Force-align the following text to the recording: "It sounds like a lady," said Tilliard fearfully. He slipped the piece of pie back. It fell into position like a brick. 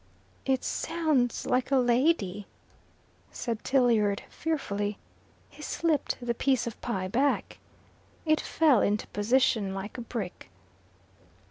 "It 0.47 0.63
sounds 0.63 1.45
like 1.45 1.69
a 1.69 1.75
lady," 1.75 2.47
said 3.31 3.63
Tilliard 3.63 4.23
fearfully. 4.31 4.97
He 5.47 5.61
slipped 5.61 6.17
the 6.19 6.33
piece 6.33 6.65
of 6.65 6.81
pie 6.81 7.07
back. 7.07 7.59
It 8.25 8.41
fell 8.41 8.81
into 8.81 9.05
position 9.09 9.75
like 9.75 9.99
a 9.99 10.01
brick. 10.01 10.49